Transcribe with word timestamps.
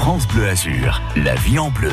France 0.00 0.26
Bleu 0.28 0.48
Azur, 0.48 1.02
la 1.14 1.34
vie 1.34 1.58
en 1.58 1.68
bleu. 1.68 1.92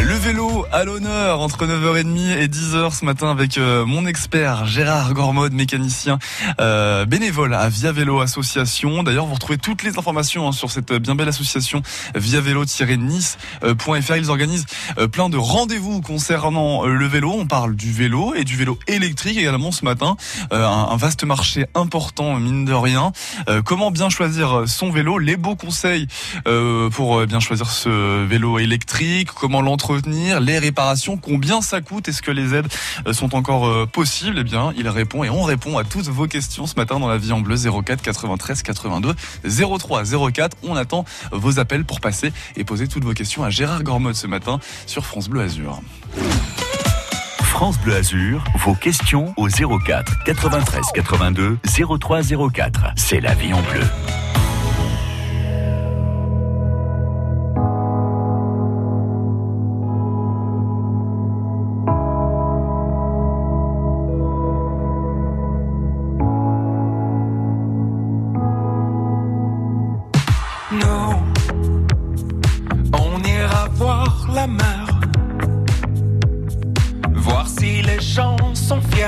Le 0.00 0.14
vélo 0.14 0.64
à 0.70 0.84
l'honneur 0.84 1.40
entre 1.40 1.66
9h30 1.66 2.38
et 2.38 2.46
10h 2.46 3.00
ce 3.00 3.04
matin 3.04 3.30
avec 3.30 3.58
euh, 3.58 3.84
mon 3.84 4.06
expert 4.06 4.64
Gérard 4.64 5.12
Gormode, 5.12 5.52
mécanicien 5.52 6.20
euh, 6.60 7.04
bénévole 7.04 7.52
à 7.52 7.68
Via 7.68 7.90
Vélo 7.90 8.20
Association. 8.20 9.02
D'ailleurs, 9.02 9.26
vous 9.26 9.34
retrouvez 9.34 9.58
toutes 9.58 9.82
les 9.82 9.98
informations 9.98 10.46
hein, 10.46 10.52
sur 10.52 10.70
cette 10.70 10.92
bien 10.92 11.16
belle 11.16 11.28
association 11.28 11.82
via 12.14 12.40
vélo-nice.fr. 12.40 14.16
Ils 14.16 14.30
organisent 14.30 14.66
euh, 14.98 15.08
plein 15.08 15.28
de 15.28 15.36
rendez-vous 15.36 16.00
concernant 16.00 16.86
le 16.86 17.06
vélo. 17.06 17.32
On 17.36 17.46
parle 17.46 17.74
du 17.74 17.90
vélo 17.92 18.34
et 18.34 18.44
du 18.44 18.56
vélo 18.56 18.78
électrique 18.86 19.36
également 19.36 19.72
ce 19.72 19.84
matin. 19.84 20.16
Un, 20.52 20.60
un, 20.60 20.96
vaste 20.96 21.24
marché 21.24 21.66
important, 21.74 22.36
mine 22.38 22.64
de 22.64 22.72
rien. 22.72 23.12
Comment 23.64 23.90
bien 23.90 24.10
choisir 24.10 24.64
son 24.66 24.90
vélo? 24.90 25.18
Les 25.18 25.36
beaux 25.36 25.56
conseils 25.56 26.06
pour 26.92 27.26
bien 27.26 27.40
choisir 27.40 27.70
ce 27.70 28.24
vélo 28.24 28.58
électrique. 28.58 29.30
Comment 29.32 29.60
l'entretenir 29.60 29.87
retenir 29.88 30.40
les 30.40 30.58
réparations, 30.58 31.16
combien 31.16 31.60
ça 31.60 31.80
coûte, 31.80 32.08
est-ce 32.08 32.22
que 32.22 32.30
les 32.30 32.54
aides 32.54 32.68
euh, 33.06 33.12
sont 33.12 33.34
encore 33.34 33.66
euh, 33.66 33.86
possibles? 33.86 34.38
Eh 34.38 34.44
bien, 34.44 34.72
il 34.76 34.88
répond 34.88 35.24
et 35.24 35.30
on 35.30 35.42
répond 35.42 35.78
à 35.78 35.84
toutes 35.84 36.08
vos 36.08 36.26
questions 36.26 36.66
ce 36.66 36.76
matin 36.76 36.98
dans 36.98 37.08
la 37.08 37.18
vie 37.18 37.32
en 37.32 37.40
bleu 37.40 37.56
04 37.56 38.02
93 38.02 38.62
82 38.62 39.14
03 39.78 40.02
04. 40.32 40.56
On 40.62 40.76
attend 40.76 41.04
vos 41.32 41.58
appels 41.58 41.84
pour 41.84 42.00
passer 42.00 42.32
et 42.56 42.64
poser 42.64 42.88
toutes 42.88 43.04
vos 43.04 43.14
questions 43.14 43.44
à 43.44 43.50
Gérard 43.50 43.82
Gormode 43.82 44.14
ce 44.14 44.26
matin 44.26 44.60
sur 44.86 45.04
France 45.04 45.28
Bleu 45.28 45.42
Azur. 45.42 45.80
France 47.40 47.78
Bleu 47.80 47.96
Azur, 47.96 48.44
vos 48.64 48.74
questions 48.74 49.34
au 49.36 49.48
04 49.48 50.24
93 50.24 50.82
82 50.94 51.58
03 51.98 52.20
04. 52.52 52.92
C'est 52.96 53.20
la 53.20 53.34
vie 53.34 53.52
en 53.52 53.62
bleu. 53.62 54.27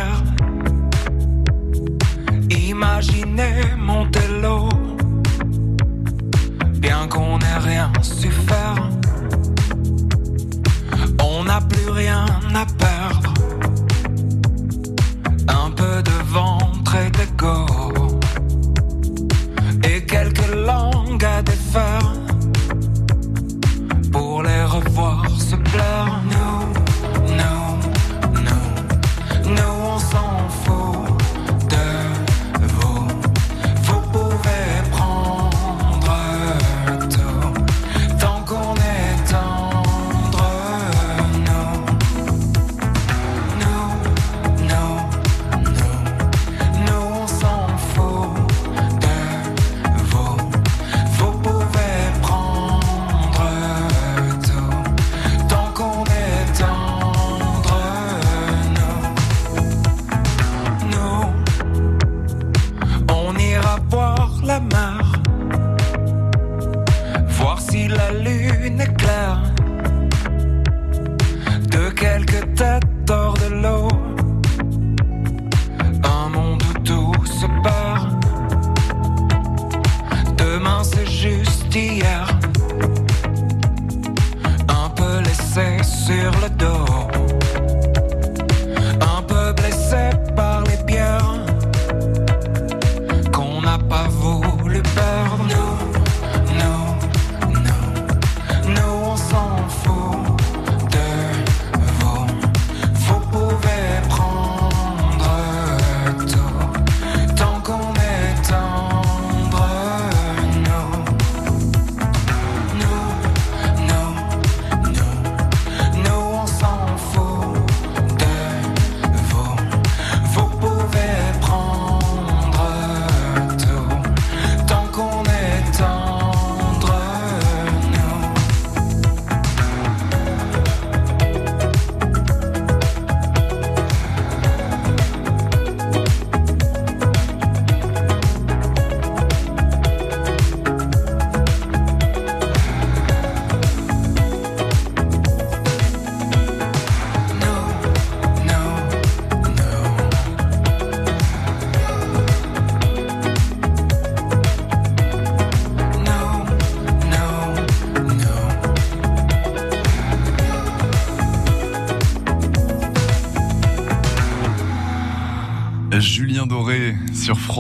Sur 0.01 0.31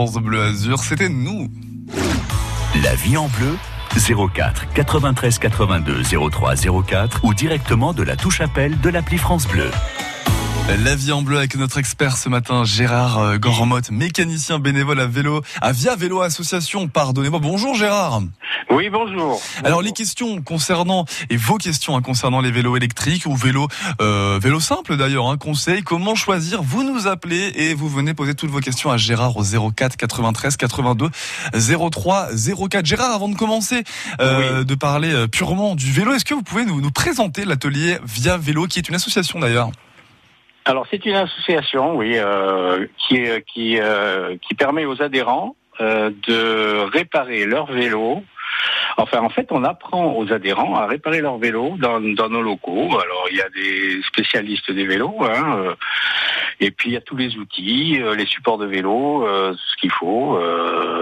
France 0.00 0.14
Bleu 0.14 0.42
Azur. 0.42 0.82
C'était 0.82 1.10
nous. 1.10 1.50
La 2.82 2.94
vie 2.94 3.18
en 3.18 3.28
bleu 3.28 3.54
04 4.32 4.72
93 4.72 5.38
82 5.38 6.02
03 6.30 6.54
04 6.86 7.22
ou 7.22 7.34
directement 7.34 7.92
de 7.92 8.02
la 8.02 8.16
touche 8.16 8.40
appel 8.40 8.80
de 8.80 8.88
l'appli 8.88 9.18
France 9.18 9.46
Bleu. 9.46 9.70
La 10.78 10.94
vie 10.94 11.10
en 11.10 11.22
bleu 11.22 11.36
avec 11.36 11.56
notre 11.56 11.78
expert 11.78 12.16
ce 12.16 12.28
matin, 12.28 12.62
Gérard 12.62 13.18
euh, 13.18 13.38
Gormotte, 13.38 13.90
mécanicien 13.90 14.60
bénévole 14.60 15.00
à 15.00 15.06
vélo, 15.06 15.42
à 15.60 15.72
Via 15.72 15.96
Vélo 15.96 16.22
Association. 16.22 16.86
Pardonnez-moi. 16.86 17.40
Bonjour 17.40 17.74
Gérard. 17.74 18.22
Oui, 18.70 18.88
bonjour. 18.88 19.42
Alors 19.64 19.82
les 19.82 19.90
questions 19.90 20.40
concernant 20.42 21.06
et 21.28 21.36
vos 21.36 21.56
questions 21.56 21.96
hein, 21.96 22.02
concernant 22.02 22.40
les 22.40 22.52
vélos 22.52 22.76
électriques 22.76 23.26
ou 23.26 23.34
vélos 23.34 23.66
euh, 24.00 24.38
vélos 24.40 24.60
simples 24.60 24.96
d'ailleurs, 24.96 25.26
un 25.26 25.32
hein, 25.32 25.38
conseil 25.38 25.82
comment 25.82 26.14
choisir 26.14 26.62
Vous 26.62 26.84
nous 26.84 27.08
appelez 27.08 27.52
et 27.56 27.74
vous 27.74 27.88
venez 27.88 28.14
poser 28.14 28.34
toutes 28.36 28.50
vos 28.50 28.60
questions 28.60 28.92
à 28.92 28.96
Gérard 28.96 29.36
au 29.36 29.42
04 29.42 29.96
93 29.96 30.56
82 30.56 31.10
03 31.90 32.28
04. 32.70 32.86
Gérard, 32.86 33.12
avant 33.12 33.28
de 33.28 33.36
commencer 33.36 33.82
euh, 34.20 34.62
de 34.62 34.74
parler 34.76 35.12
euh, 35.12 35.26
purement 35.26 35.74
du 35.74 35.90
vélo, 35.90 36.14
est-ce 36.14 36.24
que 36.24 36.34
vous 36.34 36.42
pouvez 36.42 36.64
nous, 36.64 36.80
nous 36.80 36.92
présenter 36.92 37.44
l'atelier 37.44 37.98
Via 38.04 38.36
Vélo, 38.36 38.66
qui 38.66 38.78
est 38.78 38.88
une 38.88 38.94
association 38.94 39.40
d'ailleurs? 39.40 39.72
Alors 40.70 40.86
c'est 40.88 41.04
une 41.04 41.16
association, 41.16 41.96
oui, 41.96 42.12
euh, 42.14 42.86
qui, 42.96 43.26
qui, 43.52 43.80
euh, 43.80 44.36
qui 44.40 44.54
permet 44.54 44.84
aux 44.84 45.02
adhérents 45.02 45.56
euh, 45.80 46.10
de 46.28 46.88
réparer 46.92 47.44
leur 47.44 47.66
vélo 47.66 48.22
Enfin, 48.96 49.20
en 49.20 49.30
fait, 49.30 49.46
on 49.50 49.64
apprend 49.64 50.14
aux 50.16 50.32
adhérents 50.32 50.76
à 50.76 50.86
réparer 50.86 51.20
leur 51.20 51.38
vélo 51.38 51.76
dans, 51.78 52.00
dans 52.00 52.28
nos 52.28 52.42
locaux. 52.42 52.88
Alors, 52.98 53.28
il 53.30 53.36
y 53.36 53.40
a 53.40 53.48
des 53.48 54.02
spécialistes 54.06 54.70
des 54.70 54.86
vélos, 54.86 55.16
hein, 55.22 55.58
euh, 55.58 55.74
et 56.60 56.70
puis 56.70 56.90
il 56.90 56.92
y 56.92 56.96
a 56.96 57.00
tous 57.00 57.16
les 57.16 57.36
outils, 57.36 58.00
euh, 58.00 58.14
les 58.14 58.26
supports 58.26 58.58
de 58.58 58.66
vélo, 58.66 59.26
euh, 59.26 59.54
ce 59.54 59.80
qu'il 59.80 59.90
faut, 59.90 60.38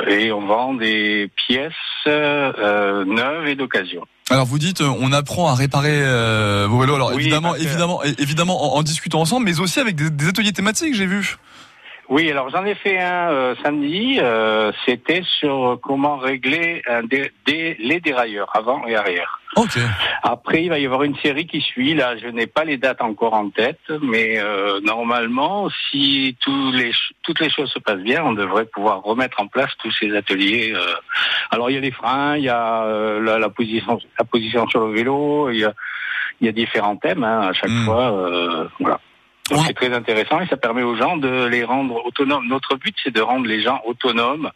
et 0.08 0.32
on 0.32 0.46
vend 0.46 0.75
des 0.75 1.31
pièces 1.37 1.72
neuves 2.06 3.46
et 3.49 3.55
d'occasion. 3.55 4.05
Alors 4.31 4.46
vous 4.46 4.58
dites, 4.58 4.81
on 4.82 5.12
apprend 5.12 5.49
à 5.49 5.55
réparer 5.55 6.00
vos 6.66 6.78
vélos. 6.78 6.94
Alors 6.94 7.12
Oui, 7.14 7.22
évidemment, 7.22 7.55
évidemment, 7.56 8.02
évidemment, 8.02 8.75
en, 8.75 8.78
en 8.78 8.82
discutant 8.82 9.20
ensemble, 9.20 9.46
mais 9.46 9.60
aussi 9.60 9.81
avec 9.81 9.96
des, 9.96 10.10
des 10.10 10.28
ateliers 10.28 10.52
thématiques, 10.52 10.94
j'ai 10.94 11.06
vu. 11.06 11.37
Oui, 12.10 12.31
alors 12.31 12.49
j'en 12.49 12.64
ai 12.64 12.75
fait 12.75 12.99
un 12.99 13.31
euh, 13.31 13.55
samedi. 13.62 14.19
euh, 14.20 14.72
C'était 14.87 15.22
sur 15.22 15.78
comment 15.82 16.16
régler 16.16 16.81
un 16.88 17.02
dé- 17.02 17.31
dé- 17.44 17.76
les 17.78 18.00
dérailleurs 18.00 18.49
avant 18.55 18.87
et 18.87 18.96
arrière. 18.96 19.40
Ok. 19.56 19.78
Après, 20.22 20.62
il 20.62 20.70
va 20.70 20.78
y 20.78 20.87
avoir 20.87 21.02
une 21.02 21.16
série 21.16 21.46
qui 21.46 21.60
suit. 21.60 21.94
Là, 21.94 22.16
je 22.16 22.28
n'ai 22.28 22.46
pas 22.46 22.64
les 22.64 22.78
dates 22.78 23.02
encore 23.02 23.34
en 23.34 23.50
tête, 23.50 23.81
mais 24.00 24.38
euh, 24.38 24.81
normalement, 24.81 25.69
si 25.90 26.34
tous 26.40 26.72
les, 26.72 26.93
toutes 27.22 27.40
les 27.40 27.50
choses 27.50 27.70
se 27.70 27.78
passent 27.78 28.00
bien, 28.00 28.25
on 28.25 28.32
devrait 28.32 28.66
pouvoir 28.66 29.02
remettre 29.02 29.40
en 29.43 29.46
place 29.46 29.70
tous 29.78 29.90
ces 29.93 30.14
ateliers. 30.16 30.72
euh. 30.75 30.94
Alors, 31.50 31.70
il 31.70 31.75
y 31.75 31.76
a 31.76 31.81
les 31.81 31.90
freins, 31.90 32.37
il 32.38 32.44
y 32.44 32.49
a 32.49 32.84
euh, 32.84 33.20
la, 33.20 33.38
la 33.38 33.50
position, 33.50 33.99
la 34.19 34.25
position 34.25 34.66
sur 34.69 34.87
le 34.87 34.94
vélo, 34.94 35.50
il 35.50 35.58
y 35.60 35.64
a, 35.64 35.75
il 36.40 36.46
y 36.46 36.49
a 36.49 36.52
différents 36.52 36.96
thèmes 36.96 37.25
hein, 37.25 37.49
à 37.49 37.52
chaque 37.52 37.70
Mm. 37.70 37.84
fois. 37.84 38.12
euh, 38.12 38.66
voilà. 38.81 38.99
Donc 39.50 39.61
On- 39.61 39.62
c'est 39.65 39.75
très 39.75 39.93
intéressant 39.93 40.41
et 40.41 40.47
ça 40.47 40.56
permet 40.56 40.83
aux 40.83 40.97
gens 40.97 41.17
de 41.17 41.47
les 41.47 41.65
rendre 41.65 42.05
autonomes. 42.05 42.47
Notre 42.49 42.77
but, 42.77 42.95
c'est 43.03 43.15
de 43.15 43.21
rendre 43.21 43.47
les 43.47 43.62
gens 43.62 43.81
autonomes 43.87 44.50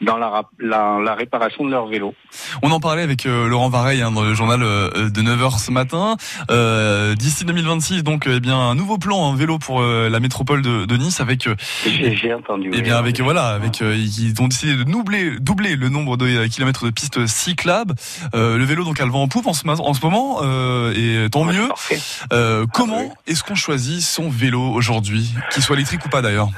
dans 0.00 0.16
la, 0.16 0.42
la, 0.58 0.98
la 1.02 1.14
réparation 1.14 1.64
de 1.64 1.70
leur 1.70 1.86
vélo. 1.86 2.14
On 2.62 2.70
en 2.70 2.80
parlait 2.80 3.02
avec 3.02 3.26
euh, 3.26 3.48
Laurent 3.48 3.68
Vareille 3.68 4.02
hein, 4.02 4.10
dans 4.10 4.22
le 4.22 4.34
journal 4.34 4.62
euh, 4.62 4.90
de 5.10 5.22
9h 5.22 5.58
ce 5.58 5.70
matin. 5.70 6.16
Euh, 6.50 7.14
D'ici 7.14 7.44
2026, 7.44 8.02
donc, 8.02 8.24
eh 8.26 8.40
bien, 8.40 8.58
un 8.58 8.74
nouveau 8.74 8.98
plan 8.98 9.16
en 9.18 9.34
vélo 9.34 9.58
pour 9.58 9.80
euh, 9.82 10.08
la 10.08 10.20
métropole 10.20 10.62
de, 10.62 10.84
de 10.84 10.96
Nice 10.96 11.20
avec, 11.20 11.46
euh, 11.46 11.54
J'ai 11.86 12.34
entendu. 12.34 12.70
eh 12.74 12.82
bien, 12.82 12.96
avec 12.96 13.20
voilà, 13.20 13.48
avec 13.48 13.82
euh, 13.82 13.94
ils 13.96 14.34
ont 14.40 14.48
décidé 14.48 14.74
de 14.76 14.82
doubler, 14.84 15.38
doubler 15.38 15.76
le 15.76 15.88
nombre 15.88 16.16
de 16.16 16.26
euh, 16.26 16.48
kilomètres 16.48 16.84
de 16.84 16.90
pistes 16.90 17.26
cyclables. 17.26 17.94
Euh, 18.34 18.56
le 18.58 18.64
vélo 18.64 18.84
donc 18.84 19.00
a 19.00 19.04
le 19.04 19.10
vent 19.10 19.22
en 19.22 19.28
poupe 19.28 19.46
en 19.46 19.52
ce, 19.52 19.66
en 19.68 19.94
ce 19.94 20.00
moment 20.04 20.40
euh, 20.42 20.92
et 20.94 21.30
tant 21.30 21.46
Ouais, 21.46 21.52
mieux. 21.54 21.68
parfait. 21.68 22.00
Euh, 22.32 22.66
comment 22.72 23.00
oui. 23.02 23.08
est-ce 23.26 23.44
qu'on 23.44 23.54
choisit 23.54 24.00
son 24.02 24.28
vélo 24.28 24.60
aujourd'hui, 24.60 25.30
qu'il 25.52 25.62
soit 25.62 25.76
électrique 25.76 26.04
ou 26.04 26.08
pas 26.08 26.22
d'ailleurs? 26.22 26.48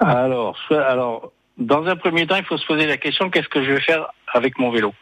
Alors, 0.00 0.56
alors, 0.88 1.32
dans 1.58 1.84
un 1.86 1.96
premier 1.96 2.26
temps, 2.26 2.36
il 2.36 2.44
faut 2.44 2.56
se 2.56 2.66
poser 2.66 2.86
la 2.86 2.96
question 2.96 3.30
qu'est-ce 3.30 3.48
que 3.48 3.62
je 3.62 3.72
vais 3.72 3.80
faire 3.80 4.06
avec 4.32 4.58
mon 4.58 4.70
vélo? 4.70 4.94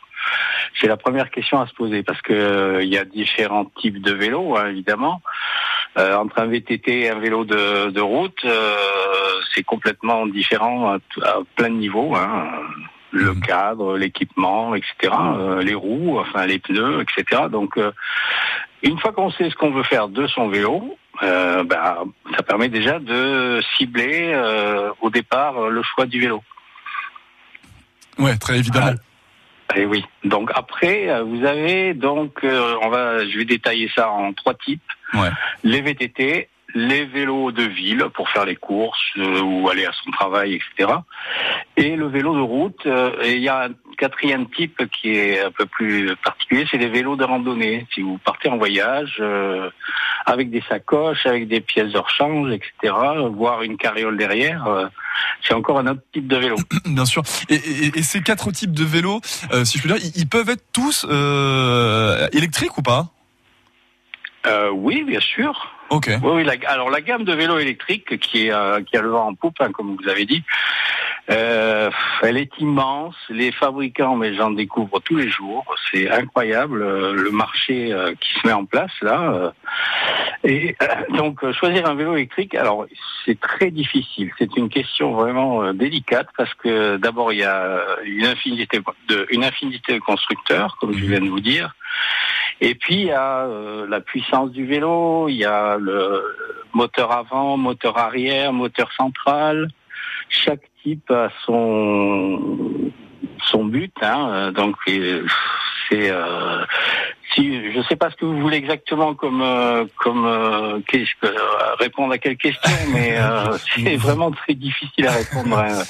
C'est 0.81 0.89
la 0.89 0.97
première 0.97 1.31
question 1.31 1.61
à 1.61 1.67
se 1.67 1.75
poser 1.75 2.03
parce 2.03 2.21
que 2.23 2.33
euh, 2.33 2.83
il 2.83 2.89
y 2.89 2.99
a 2.99 3.05
différents 3.05 3.67
types 3.81 4.01
de 4.03 4.13
vélos, 4.13 4.57
hein, 4.57 4.69
évidemment. 4.69 5.23
Euh, 5.99 6.15
entre 6.17 6.41
un 6.41 6.47
VTT 6.47 7.03
et 7.03 7.11
un 7.11 7.19
vélo 7.19 7.45
de, 7.45 7.91
de 7.91 8.01
route, 8.01 8.45
euh, 8.45 8.77
c'est 9.55 9.63
complètement 9.63 10.27
différent 10.27 10.95
à, 10.95 10.99
plein 11.55 11.71
de 11.71 11.77
niveaux. 11.77 12.15
Hein. 12.15 12.49
Le 13.13 13.33
Mhm. 13.33 13.41
cadre, 13.41 13.97
l'équipement, 13.97 14.75
etc. 14.75 15.15
euh, 15.39 15.63
les 15.63 15.75
roues, 15.75 16.19
enfin 16.19 16.45
les 16.45 16.59
pneus, 16.59 17.01
etc. 17.01 17.45
Donc, 17.51 17.79
euh, 17.79 17.93
une 18.83 18.99
fois 18.99 19.13
qu'on 19.13 19.31
sait 19.31 19.49
ce 19.49 19.55
qu'on 19.55 19.71
veut 19.71 19.85
faire 19.85 20.09
de 20.09 20.27
son 20.27 20.49
vélo, 20.49 20.99
euh, 21.23 21.65
bah, 21.65 22.05
ça 22.37 22.43
permet 22.43 22.69
déjà 22.69 22.99
de 22.99 23.61
cibler 23.77 24.33
euh, 24.35 24.91
au 25.01 25.11
départ 25.11 25.69
le 25.69 25.83
choix 25.83 26.07
du 26.07 26.21
vélo. 26.21 26.43
Ouais, 28.19 28.37
très 28.37 28.59
évidemment. 28.59 28.95
Et 29.75 29.85
oui. 29.85 30.05
Donc 30.25 30.51
après, 30.55 31.09
euh, 31.09 31.23
vous 31.23 31.45
avez 31.45 31.93
donc, 31.95 32.45
euh, 32.45 32.77
on 32.83 32.89
va, 32.89 33.27
je 33.27 33.37
vais 33.37 33.45
détailler 33.45 33.91
ça 33.95 34.11
en 34.11 34.33
trois 34.33 34.55
types. 34.55 34.81
Ouais. 35.15 35.31
Les 35.65 35.81
VTT, 35.81 36.49
les 36.75 37.05
vélos 37.05 37.53
de 37.53 37.63
ville 37.63 38.07
pour 38.15 38.29
faire 38.29 38.45
les 38.45 38.57
courses 38.57 39.17
ou 39.17 39.69
aller 39.69 39.87
à 39.87 39.93
son 40.05 40.11
travail, 40.11 40.55
etc. 40.55 40.93
Et 41.77 41.97
le 41.97 42.07
vélo 42.07 42.35
de 42.35 42.41
route. 42.41 42.87
et 43.23 43.35
il 43.35 43.43
y 43.43 43.49
a 43.49 43.65
un 43.65 43.71
quatrième 43.97 44.49
type 44.51 44.83
qui 44.91 45.17
est 45.17 45.41
un 45.41 45.51
peu 45.51 45.65
plus 45.67 46.15
particulier, 46.17 46.67
c'est 46.71 46.77
les 46.77 46.89
vélos 46.89 47.17
de 47.17 47.25
randonnée. 47.25 47.87
Si 47.95 48.03
vous 48.03 48.19
partez 48.19 48.49
en 48.49 48.59
voyage 48.59 49.23
avec 50.27 50.51
des 50.51 50.63
sacoches, 50.69 51.25
avec 51.25 51.47
des 51.49 51.61
pièces 51.61 51.93
de 51.93 51.99
rechange, 51.99 52.51
etc., 52.53 52.93
voire 53.33 53.63
une 53.63 53.77
carriole 53.77 54.17
derrière, 54.19 54.67
euh, 54.67 54.87
c'est 55.47 55.55
encore 55.55 55.79
un 55.79 55.87
autre 55.87 56.03
type 56.13 56.27
de 56.27 56.37
vélo. 56.37 56.57
Bien 56.85 57.05
sûr. 57.07 57.23
Et, 57.49 57.55
et- 57.55 57.99
et 57.99 58.03
ces 58.03 58.21
quatre 58.23 58.51
types 58.51 58.73
de 58.73 58.85
vélos, 58.85 59.21
euh, 59.53 59.65
si 59.65 59.79
je 59.79 59.83
puis 59.85 59.93
dire, 59.93 60.11
ils, 60.17 60.29
peuvent 60.29 60.51
être 60.51 60.65
tous 60.73 61.07
euh, 61.09 62.29
électriques 62.33 62.77
ou 62.77 62.83
pas? 62.83 63.07
Euh, 64.47 64.71
oui, 64.71 65.03
bien 65.05 65.21
sûr. 65.21 65.73
Ok. 65.91 66.09
Oui, 66.23 66.31
oui. 66.35 66.45
La, 66.45 66.55
alors 66.69 66.91
la 66.91 67.01
gamme 67.01 67.25
de 67.25 67.33
vélos 67.33 67.59
électriques 67.59 68.19
qui 68.21 68.47
est 68.47 68.53
euh, 68.53 68.81
qui 68.83 68.97
a 68.97 69.03
le 69.03 69.09
vent 69.09 69.27
en 69.29 69.35
poupe, 69.35 69.57
hein, 69.61 69.71
comme 69.73 69.97
vous 70.01 70.09
avez 70.09 70.25
dit, 70.25 70.43
euh, 71.29 71.91
elle 72.23 72.37
est 72.37 72.51
immense. 72.59 73.17
Les 73.29 73.51
fabricants, 73.51 74.17
mais 74.17 74.35
j'en 74.35 74.51
découvre 74.51 75.01
tous 75.01 75.17
les 75.17 75.29
jours. 75.29 75.65
C'est 75.91 76.09
incroyable 76.11 76.83
euh, 76.83 77.15
le 77.15 77.31
marché 77.31 77.93
euh, 77.93 78.15
qui 78.21 78.33
se 78.35 78.47
met 78.47 78.53
en 78.53 78.65
place 78.65 78.93
là. 79.03 79.33
euh. 79.33 79.51
et 80.45 80.77
donc 81.11 81.51
choisir 81.53 81.87
un 81.87 81.95
vélo 81.95 82.15
électrique, 82.15 82.55
alors 82.55 82.87
c'est 83.25 83.41
très 83.41 83.71
difficile. 83.71 84.31
C'est 84.39 84.57
une 84.57 84.69
question 84.69 85.13
vraiment 85.13 85.73
délicate 85.73 86.29
parce 86.37 86.55
que 86.55 86.97
d'abord 86.97 87.33
il 87.33 87.41
y 87.41 87.45
a 87.45 87.81
une 88.05 88.27
infinité 88.27 88.79
de 88.79 89.99
constructeurs, 89.99 90.77
comme 90.81 90.93
je 90.93 91.05
viens 91.07 91.21
de 91.21 91.29
vous 91.29 91.41
dire. 91.41 91.75
Et 92.61 92.75
puis 92.75 92.95
il 92.95 93.07
y 93.07 93.13
a 93.13 93.47
la 93.89 94.01
puissance 94.01 94.51
du 94.53 94.65
vélo, 94.65 95.29
il 95.29 95.37
y 95.37 95.45
a 95.45 95.77
le 95.79 96.23
moteur 96.73 97.11
avant, 97.11 97.57
moteur 97.57 97.99
arrière, 97.99 98.53
moteur 98.53 98.93
central. 98.93 99.69
Chaque 100.29 100.61
type 100.83 101.11
a 101.11 101.29
son 101.45 102.93
son 103.51 103.65
but, 103.67 103.93
hein, 104.03 104.51
donc 104.53 104.77
c'est 104.87 106.11
euh, 106.11 106.65
si 107.35 107.73
je 107.73 107.81
sais 107.89 107.95
pas 107.97 108.11
ce 108.11 108.17
que 108.17 108.25
vous 108.25 108.41
voulez 108.41 108.57
exactement 108.57 109.15
comme 109.15 109.41
euh, 109.43 109.85
comme 109.99 110.25
euh, 110.27 110.81
que- 110.89 110.97
euh, 111.25 111.75
répondre 111.79 112.13
à 112.13 112.19
quelle 112.19 112.37
question, 112.37 112.71
mais 112.93 113.17
euh, 113.19 113.57
c'est 113.75 113.97
vraiment 113.97 114.31
très 114.33 114.55
difficile 114.55 115.07
à 115.07 115.13
répondre 115.13 115.57
hein, 115.59 115.83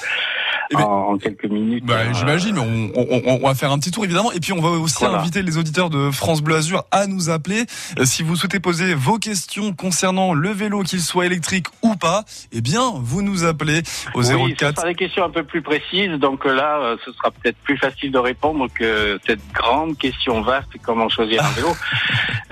en, 0.75 0.81
en 1.13 1.17
quelques 1.17 1.45
minutes. 1.45 1.85
Bah, 1.85 1.95
Euh, 1.99 2.13
J'imagine, 2.13 2.57
on, 2.59 2.91
on- 2.95 3.39
on 3.43 3.47
va 3.47 3.55
faire 3.55 3.71
un 3.71 3.79
petit 3.79 3.91
tour 3.91 4.05
évidemment, 4.05 4.31
et 4.31 4.39
puis 4.39 4.53
on 4.53 4.61
va 4.61 4.69
aussi 4.69 4.97
Voilà. 4.99 5.19
inviter 5.19 5.41
les 5.41 5.57
auditeurs 5.57 5.89
de 5.89 6.11
France 6.11 6.41
Bleu 6.41 6.55
Azur 6.55 6.83
à 6.91 7.07
nous 7.07 7.29
appeler. 7.29 7.63
Euh, 7.99 8.05
si 8.05 8.23
vous 8.23 8.35
souhaitez 8.35 8.59
poser 8.59 8.93
vos 8.93 9.17
questions 9.17 9.73
concernant 9.73 10.33
le 10.33 10.49
vélo, 10.51 10.83
qu'il 10.83 11.01
soit 11.01 11.25
électrique 11.25 11.67
ou 11.81 11.95
pas, 11.95 12.23
eh 12.51 12.61
bien, 12.61 12.93
vous 12.95 13.21
nous 13.21 13.43
appelez 13.45 13.81
au 14.13 14.19
Oui, 14.19 14.25
ce 14.25 14.55
04. 14.55 14.75
sera 14.77 14.87
des 14.87 14.95
questions 14.95 15.23
un 15.23 15.29
peu 15.29 15.43
plus 15.43 15.61
précises, 15.61 16.11
donc 16.19 16.45
euh, 16.45 16.53
là, 16.53 16.95
ce 17.05 17.11
sera 17.13 17.31
peut-être 17.31 17.57
plus 17.63 17.77
facile 17.77 18.11
de 18.11 18.17
répondre 18.19 18.67
que 18.73 19.19
cette 19.25 19.41
grande 19.53 19.97
question 19.97 20.41
vaste, 20.41 20.69
comment 20.83 21.09
choisir 21.09 21.43
un 21.43 21.51
vélo. 21.51 21.69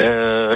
Euh, 0.02 0.54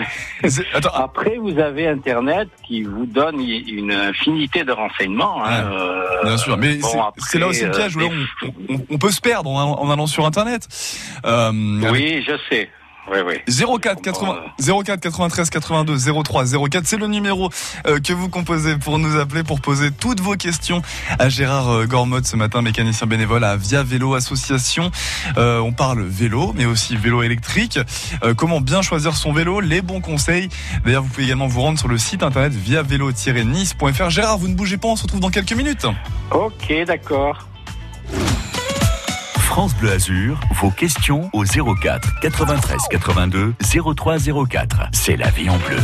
après, 0.93 1.37
vous 1.37 1.57
avez 1.59 1.87
Internet 1.87 2.49
qui 2.67 2.83
vous 2.83 3.05
donne 3.05 3.39
une 3.39 3.91
infinité 3.91 4.65
de 4.65 4.71
renseignements. 4.73 5.45
hein, 5.45 5.63
Ouais, 5.69 6.25
bien 6.25 6.37
sûr, 6.37 6.57
mais 6.57 6.75
bon, 6.75 6.89
c'est 7.17 7.39
là 7.39 7.47
aussi 7.49 7.63
le 7.63 7.69
euh, 7.69 7.71
piège, 7.77 7.95
où 7.95 7.99
là, 7.99 8.07
des- 8.07 8.47
on, 8.69 8.73
on- 8.75 8.85
on 8.91 8.97
peut 8.97 9.11
se 9.11 9.21
perdre 9.21 9.49
en, 9.49 9.79
en 9.79 9.89
allant 9.91 10.07
sur 10.07 10.25
Internet. 10.25 10.67
Euh, 11.25 11.81
avec 11.83 11.91
Oui, 11.91 12.23
je 12.25 12.33
sais. 12.49 12.69
Oui, 13.11 13.19
oui. 13.25 13.79
04 13.81 14.01
80 14.01 14.83
04 14.83 14.99
93 14.99 15.49
82 15.49 16.23
03 16.23 16.45
04 16.69 16.85
c'est 16.85 16.97
le 16.97 17.07
numéro 17.07 17.49
euh, 17.87 17.99
que 17.99 18.13
vous 18.13 18.29
composez 18.29 18.77
pour 18.77 18.99
nous 18.99 19.19
appeler 19.19 19.43
pour 19.43 19.61
poser 19.61 19.91
toutes 19.91 20.19
vos 20.19 20.35
questions 20.35 20.81
à 21.17 21.27
Gérard 21.27 21.69
euh, 21.69 21.85
Gormode 21.87 22.25
ce 22.25 22.35
matin 22.35 22.61
mécanicien 22.61 23.07
bénévole 23.07 23.43
à 23.43 23.55
Via 23.55 23.81
Vélo 23.81 24.13
Association. 24.13 24.91
Euh, 25.37 25.59
on 25.59 25.71
parle 25.71 26.03
vélo 26.03 26.53
mais 26.55 26.65
aussi 26.65 26.97
vélo 26.97 27.23
électrique. 27.23 27.79
Euh, 28.23 28.35
comment 28.35 28.61
bien 28.61 28.81
choisir 28.81 29.15
son 29.15 29.33
vélo 29.33 29.59
les 29.59 29.81
bons 29.81 30.01
conseils. 30.01 30.49
D'ailleurs 30.85 31.03
vous 31.03 31.09
pouvez 31.09 31.23
également 31.23 31.47
vous 31.47 31.61
rendre 31.61 31.79
sur 31.79 31.87
le 31.87 31.97
site 31.97 32.21
internet 32.21 32.53
via 32.53 32.83
vélo-nice.fr 32.83 34.09
Gérard 34.09 34.37
vous 34.37 34.49
ne 34.49 34.55
bougez 34.55 34.77
pas 34.77 34.87
on 34.89 34.95
se 34.95 35.03
retrouve 35.03 35.19
dans 35.19 35.31
quelques 35.31 35.53
minutes. 35.53 35.87
Ok, 36.31 36.73
d'accord. 36.85 37.47
France 39.49 39.75
Bleu 39.75 39.91
Azur, 39.91 40.39
vos 40.61 40.69
questions 40.69 41.27
au 41.33 41.43
04 41.43 42.19
93 42.21 42.81
82 42.91 43.55
03 43.95 44.17
04. 44.47 44.89
C'est 44.91 45.17
la 45.17 45.31
vie 45.31 45.49
en 45.49 45.57
bleu. 45.57 45.79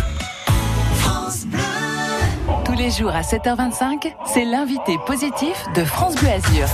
Tous 2.75 2.81
les 2.81 2.91
jours 2.91 3.15
à 3.15 3.21
7h25, 3.21 4.13
c'est 4.25 4.43
l'invité 4.43 4.97
positif 5.05 5.65
de 5.75 5.85
France 5.85 6.15
Bleu 6.15 6.27
Azur. 6.27 6.67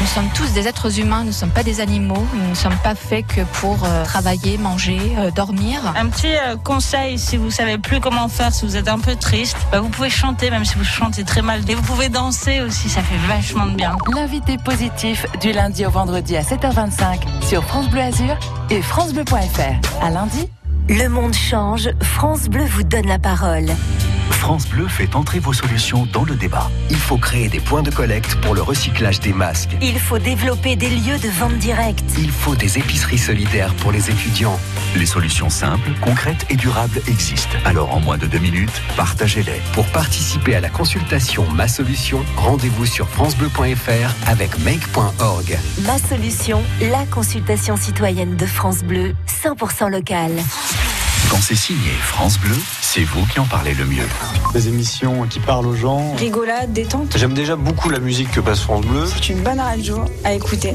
Nous 0.00 0.06
sommes 0.06 0.28
tous 0.32 0.52
des 0.52 0.68
êtres 0.68 1.00
humains, 1.00 1.22
nous 1.22 1.28
ne 1.28 1.32
sommes 1.32 1.50
pas 1.50 1.64
des 1.64 1.80
animaux, 1.80 2.24
nous 2.32 2.50
ne 2.50 2.54
sommes 2.54 2.76
pas 2.84 2.94
faits 2.94 3.26
que 3.26 3.40
pour 3.54 3.76
euh, 3.82 4.04
travailler, 4.04 4.56
manger, 4.56 5.00
euh, 5.18 5.32
dormir. 5.32 5.80
Un 5.96 6.06
petit 6.06 6.32
euh, 6.32 6.54
conseil, 6.62 7.18
si 7.18 7.36
vous 7.36 7.50
savez 7.50 7.76
plus 7.76 7.98
comment 7.98 8.28
faire, 8.28 8.52
si 8.52 8.66
vous 8.66 8.76
êtes 8.76 8.86
un 8.86 9.00
peu 9.00 9.16
triste, 9.16 9.56
bah, 9.72 9.80
vous 9.80 9.88
pouvez 9.88 10.10
chanter 10.10 10.48
même 10.50 10.64
si 10.64 10.76
vous 10.76 10.84
chantez 10.84 11.24
très 11.24 11.42
mal. 11.42 11.68
Et 11.68 11.74
vous 11.74 11.82
pouvez 11.82 12.08
danser 12.08 12.60
aussi, 12.60 12.88
ça 12.88 13.02
fait 13.02 13.18
vachement 13.26 13.66
de 13.66 13.74
bien. 13.74 13.96
L'invité 14.14 14.58
positif 14.58 15.26
du 15.40 15.50
lundi 15.50 15.84
au 15.84 15.90
vendredi 15.90 16.36
à 16.36 16.42
7h25 16.42 17.18
sur 17.42 17.64
France 17.64 17.90
Bleu 17.90 18.02
Azur 18.02 18.36
et 18.70 18.80
francebleu.fr. 18.80 20.04
À 20.04 20.10
lundi. 20.10 20.48
Le 20.88 21.08
monde 21.08 21.34
change, 21.34 21.90
France 22.00 22.48
Bleu 22.48 22.64
vous 22.64 22.84
donne 22.84 23.08
la 23.08 23.18
parole. 23.18 23.66
France 24.30 24.68
Bleu 24.68 24.86
fait 24.88 25.14
entrer 25.14 25.38
vos 25.38 25.52
solutions 25.52 26.06
dans 26.12 26.24
le 26.24 26.34
débat. 26.34 26.70
Il 26.90 26.96
faut 26.96 27.18
créer 27.18 27.48
des 27.48 27.60
points 27.60 27.82
de 27.82 27.90
collecte 27.90 28.34
pour 28.36 28.54
le 28.54 28.62
recyclage 28.62 29.20
des 29.20 29.32
masques. 29.32 29.76
Il 29.82 29.98
faut 29.98 30.18
développer 30.18 30.76
des 30.76 30.90
lieux 30.90 31.18
de 31.18 31.28
vente 31.28 31.58
directe. 31.58 32.04
Il 32.18 32.30
faut 32.30 32.54
des 32.54 32.78
épiceries 32.78 33.18
solidaires 33.18 33.74
pour 33.74 33.92
les 33.92 34.10
étudiants. 34.10 34.58
Les 34.96 35.06
solutions 35.06 35.50
simples, 35.50 35.90
concrètes 36.00 36.46
et 36.50 36.56
durables 36.56 37.00
existent. 37.06 37.56
Alors 37.64 37.94
en 37.94 38.00
moins 38.00 38.18
de 38.18 38.26
deux 38.26 38.38
minutes, 38.38 38.82
partagez-les. 38.96 39.60
Pour 39.72 39.86
participer 39.86 40.54
à 40.54 40.60
la 40.60 40.68
consultation 40.68 41.44
Ma 41.50 41.68
Solution, 41.68 42.24
rendez-vous 42.36 42.86
sur 42.86 43.08
francebleu.fr 43.08 44.28
avec 44.28 44.58
make.org. 44.60 45.58
Ma 45.84 45.98
Solution, 45.98 46.62
la 46.80 47.04
consultation 47.06 47.76
citoyenne 47.76 48.36
de 48.36 48.46
France 48.46 48.82
Bleu, 48.82 49.14
100% 49.42 49.90
locale. 49.90 50.32
Quand 51.30 51.40
c'est 51.42 51.54
signé 51.54 51.90
France 52.00 52.38
Bleu, 52.38 52.56
c'est 52.80 53.04
vous 53.04 53.26
qui 53.26 53.38
en 53.38 53.44
parlez 53.44 53.74
le 53.74 53.84
mieux. 53.84 54.06
Des 54.54 54.68
émissions 54.68 55.26
qui 55.26 55.40
parlent 55.40 55.66
aux 55.66 55.74
gens. 55.76 56.14
Rigolade, 56.14 56.72
détente. 56.72 57.14
J'aime 57.16 57.34
déjà 57.34 57.54
beaucoup 57.54 57.90
la 57.90 58.00
musique 58.00 58.30
que 58.30 58.40
passe 58.40 58.60
France 58.60 58.86
Bleu. 58.86 59.04
C'est 59.06 59.28
une 59.28 59.40
bonne 59.40 59.60
radio 59.60 60.04
à 60.24 60.32
écouter. 60.32 60.72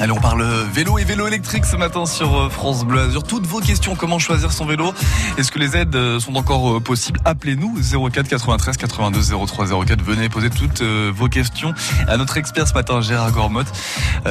Allez, 0.00 0.12
on 0.12 0.20
parle 0.20 0.42
vélo 0.72 0.98
et 0.98 1.04
vélo 1.04 1.26
électrique 1.26 1.66
ce 1.66 1.76
matin 1.76 2.06
sur 2.06 2.34
euh, 2.34 2.48
France 2.48 2.86
Bleu 2.86 3.00
Azur. 3.00 3.22
Toutes 3.22 3.46
vos 3.46 3.60
questions, 3.60 3.94
comment 3.94 4.18
choisir 4.18 4.50
son 4.50 4.64
vélo? 4.64 4.94
Est-ce 5.36 5.52
que 5.52 5.58
les 5.58 5.76
aides 5.76 5.94
euh, 5.94 6.18
sont 6.18 6.36
encore 6.36 6.78
euh, 6.78 6.80
possibles? 6.80 7.20
Appelez-nous 7.26 7.76
04 8.10 8.26
93 8.26 8.78
82 8.78 9.20
03 9.46 9.84
04. 9.84 10.02
Venez 10.02 10.30
poser 10.30 10.48
toutes 10.48 10.80
vos 10.80 11.28
questions 11.28 11.74
à 12.08 12.16
notre 12.16 12.38
expert 12.38 12.66
ce 12.66 12.72
matin, 12.72 13.02
Gérard 13.02 13.32
Gormotte, 13.32 13.70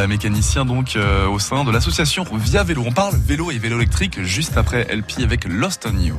mécanicien 0.08 0.66
donc 0.66 0.98
au 1.32 1.38
sein 1.38 1.64
de 1.64 1.72
l'association 1.72 2.26
Via 2.34 2.64
Vélo. 2.64 2.84
On 2.88 2.92
parle 2.92 3.16
vélo 3.16 3.52
et 3.52 3.60
vélo 3.60 3.78
électrique 3.78 4.24
juste 4.24 4.58
après 4.58 4.88
LP 4.92 5.22
avec 5.24 5.46
Lost 5.46 5.88
on 5.88 6.00
You. 6.00 6.16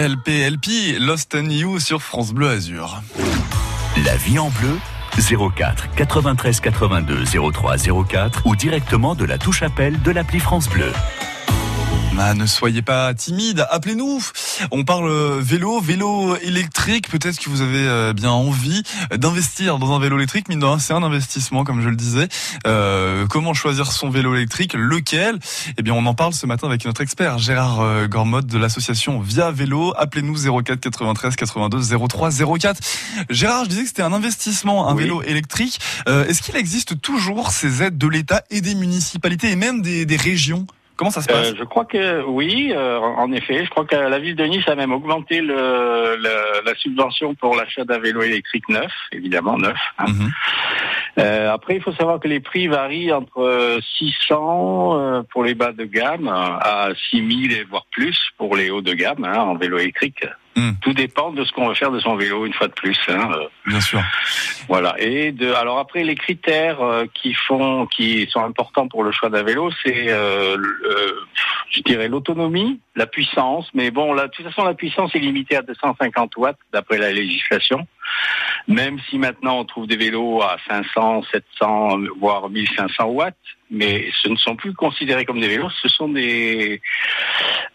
LP, 0.00 0.96
Lost 0.98 1.34
and 1.34 1.50
sur 1.78 2.00
France 2.00 2.32
Bleu 2.32 2.48
Azur. 2.48 3.02
La 4.06 4.16
vie 4.16 4.38
en 4.38 4.48
bleu 4.48 4.78
04 5.54 5.90
93 5.94 6.60
82 6.60 7.24
03 7.52 7.76
04 8.08 8.46
ou 8.46 8.56
directement 8.56 9.14
de 9.14 9.26
la 9.26 9.36
touche 9.36 9.62
appel 9.62 10.00
de 10.00 10.10
l'appli 10.10 10.40
France 10.40 10.70
Bleu. 10.70 10.90
Bah, 12.16 12.34
ne 12.34 12.44
soyez 12.44 12.82
pas 12.82 13.14
timide, 13.14 13.66
appelez-nous. 13.70 14.22
On 14.72 14.84
parle 14.84 15.38
vélo, 15.40 15.80
vélo 15.80 16.36
électrique. 16.42 17.08
Peut-être 17.08 17.38
que 17.38 17.48
vous 17.48 17.62
avez 17.62 17.86
euh, 17.86 18.12
bien 18.12 18.30
envie 18.30 18.82
d'investir 19.16 19.78
dans 19.78 19.94
un 19.94 20.00
vélo 20.00 20.16
électrique. 20.18 20.48
Mine 20.48 20.58
de 20.58 20.66
rien, 20.66 20.78
c'est 20.78 20.92
un 20.92 21.02
investissement, 21.02 21.64
comme 21.64 21.80
je 21.80 21.88
le 21.88 21.96
disais. 21.96 22.28
Euh, 22.66 23.26
comment 23.26 23.54
choisir 23.54 23.90
son 23.92 24.10
vélo 24.10 24.34
électrique? 24.34 24.74
Lequel? 24.74 25.38
Eh 25.78 25.82
bien, 25.82 25.94
on 25.94 26.04
en 26.04 26.12
parle 26.14 26.34
ce 26.34 26.44
matin 26.46 26.66
avec 26.66 26.84
notre 26.84 27.00
expert 27.00 27.38
Gérard 27.38 27.80
euh, 27.80 28.06
Gormode 28.06 28.46
de 28.46 28.58
l'association 28.58 29.20
Via 29.20 29.50
Vélo. 29.50 29.94
Appelez-nous 29.96 30.62
04 30.62 30.80
93 30.80 31.36
82 31.36 31.80
03 32.08 32.30
04. 32.58 32.80
Gérard, 33.30 33.64
je 33.64 33.68
disais 33.70 33.82
que 33.82 33.88
c'était 33.88 34.02
un 34.02 34.12
investissement, 34.12 34.88
un 34.88 34.94
Oui. 34.94 35.04
vélo 35.04 35.22
électrique. 35.22 35.78
Euh, 36.08 36.26
Est-ce 36.26 36.42
qu'il 36.42 36.56
existe 36.56 37.00
toujours 37.00 37.52
ces 37.52 37.82
aides 37.82 37.96
de 37.96 38.08
l'État 38.08 38.42
et 38.50 38.60
des 38.60 38.74
municipalités 38.74 39.50
et 39.52 39.56
même 39.56 39.80
des, 39.80 40.04
des 40.04 40.16
régions? 40.16 40.66
Comment 41.00 41.10
ça 41.10 41.22
se 41.22 41.28
passe 41.28 41.52
Euh, 41.52 41.54
je 41.58 41.64
crois 41.64 41.86
que 41.86 42.22
oui, 42.26 42.72
euh, 42.76 42.98
en 42.98 43.32
effet. 43.32 43.64
Je 43.64 43.70
crois 43.70 43.86
que 43.86 43.96
la 43.96 44.18
ville 44.18 44.36
de 44.36 44.44
Nice 44.44 44.68
a 44.68 44.74
même 44.74 44.92
augmenté 44.92 45.40
le, 45.40 45.54
le- 46.18 46.60
la 46.66 46.74
subvention 46.76 47.34
pour 47.34 47.56
l'achat 47.56 47.84
d'un 47.86 47.98
vélo 47.98 48.20
électrique 48.20 48.68
neuf, 48.68 48.92
évidemment 49.10 49.56
neuf. 49.56 49.78
hein. 49.98 50.04
Mhm. 50.08 50.30
Euh, 51.18 51.52
après, 51.52 51.76
il 51.76 51.82
faut 51.82 51.92
savoir 51.92 52.20
que 52.20 52.28
les 52.28 52.40
prix 52.40 52.68
varient 52.68 53.12
entre 53.12 53.40
euh, 53.40 53.78
600 53.98 54.98
euh, 54.98 55.22
pour 55.32 55.44
les 55.44 55.54
bas 55.54 55.72
de 55.72 55.84
gamme 55.84 56.28
euh, 56.28 56.32
à 56.32 56.88
6000 57.10 57.52
et 57.52 57.64
voire 57.64 57.86
plus 57.90 58.18
pour 58.38 58.56
les 58.56 58.70
hauts 58.70 58.80
de 58.82 58.92
gamme 58.94 59.24
hein, 59.24 59.38
en 59.40 59.56
vélo 59.56 59.78
électrique. 59.78 60.24
Mm. 60.56 60.70
Tout 60.82 60.92
dépend 60.92 61.30
de 61.30 61.44
ce 61.44 61.52
qu'on 61.52 61.68
veut 61.68 61.74
faire 61.74 61.90
de 61.92 62.00
son 62.00 62.16
vélo 62.16 62.44
une 62.46 62.52
fois 62.52 62.66
de 62.68 62.72
plus. 62.72 62.98
hein, 63.08 63.28
euh. 63.34 63.46
Bien 63.66 63.80
sûr. 63.80 64.00
Voilà. 64.68 64.94
Et 64.98 65.32
de, 65.32 65.52
alors 65.52 65.78
après, 65.78 66.02
les 66.04 66.14
critères 66.16 66.80
euh, 66.80 67.04
qui 67.14 67.34
font, 67.34 67.86
qui 67.86 68.28
sont 68.30 68.44
importants 68.44 68.88
pour 68.88 69.02
le 69.04 69.12
choix 69.12 69.30
d'un 69.30 69.42
vélo, 69.42 69.70
c'est, 69.84 70.06
euh, 70.08 70.56
le- 70.56 70.90
euh, 70.90 71.12
je 71.70 71.80
dirais, 71.82 72.08
l'autonomie, 72.08 72.80
la 72.96 73.06
puissance. 73.06 73.68
Mais 73.74 73.90
bon, 73.90 74.12
là, 74.12 74.26
de 74.26 74.32
toute 74.32 74.44
façon, 74.46 74.64
la 74.64 74.74
puissance 74.74 75.14
est 75.14 75.20
limitée 75.20 75.56
à 75.56 75.62
250 75.62 76.36
watts 76.36 76.58
d'après 76.72 76.98
la 76.98 77.12
législation. 77.12 77.86
Même 78.68 78.98
si 79.08 79.18
maintenant 79.18 79.58
on 79.60 79.64
trouve 79.64 79.86
des 79.86 79.96
vélos 79.96 80.42
à 80.42 80.56
500, 80.68 81.22
700, 81.32 81.98
voire 82.18 82.48
1500 82.48 83.04
watts, 83.04 83.36
mais 83.70 84.10
ce 84.22 84.28
ne 84.28 84.36
sont 84.36 84.56
plus 84.56 84.72
considérés 84.74 85.24
comme 85.24 85.40
des 85.40 85.48
vélos, 85.48 85.70
ce 85.82 85.88
sont 85.88 86.08
des 86.08 86.80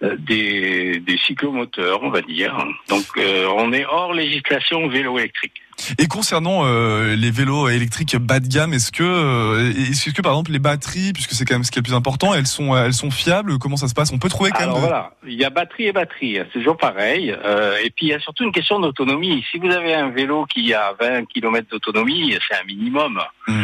euh, 0.03 0.15
des, 0.19 0.99
des 0.99 1.17
cyclomoteurs, 1.17 2.03
on 2.03 2.09
va 2.09 2.21
dire. 2.21 2.55
Donc, 2.89 3.05
euh, 3.17 3.47
on 3.57 3.71
est 3.73 3.85
hors 3.85 4.13
législation 4.13 4.87
vélo 4.87 5.17
électrique. 5.17 5.53
Et 5.99 6.07
concernant 6.07 6.61
euh, 6.65 7.15
les 7.17 7.31
vélos 7.31 7.67
électriques 7.67 8.15
bas 8.15 8.39
de 8.39 8.47
gamme, 8.47 8.73
est-ce 8.73 8.91
que, 8.93 9.03
euh, 9.03 9.71
est-ce 9.71 10.09
que 10.11 10.21
par 10.21 10.31
exemple 10.33 10.51
les 10.51 10.59
batteries, 10.59 11.11
puisque 11.13 11.31
c'est 11.31 11.43
quand 11.43 11.55
même 11.55 11.63
ce 11.65 11.71
qui 11.71 11.79
est 11.79 11.81
le 11.81 11.85
plus 11.85 11.93
important, 11.93 12.33
elles 12.33 12.47
sont, 12.47 12.75
elles 12.77 12.93
sont 12.93 13.11
fiables 13.11 13.57
Comment 13.57 13.75
ça 13.75 13.87
se 13.89 13.93
passe? 13.93 14.11
On 14.13 14.17
peut 14.17 14.29
trouver 14.29 14.51
quand 14.51 14.59
Alors 14.59 14.75
même. 14.75 14.83
de- 14.83 14.87
voilà, 14.87 15.11
il 15.27 15.33
y 15.33 15.43
a 15.43 15.49
batterie 15.49 15.87
et 15.87 15.91
batterie, 15.91 16.39
hein, 16.39 16.45
c'est 16.53 16.59
toujours 16.59 16.77
pareil. 16.77 17.35
Euh, 17.43 17.75
et 17.83 17.89
puis 17.89 18.05
il 18.07 18.09
y 18.09 18.13
a 18.13 18.19
surtout 18.19 18.43
une 18.45 18.53
question 18.53 18.79
d'autonomie. 18.79 19.43
Si 19.51 19.57
vous 19.57 19.69
avez 19.69 19.93
un 19.93 20.09
vélo 20.09 20.45
qui 20.45 20.73
a 20.73 20.93
20 20.99 21.25
km 21.25 21.67
d'autonomie, 21.69 22.37
c'est 22.47 22.55
un 22.57 22.63
minimum. 22.63 23.19
Mm. 23.47 23.63